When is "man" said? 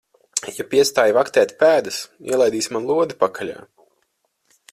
2.77-2.89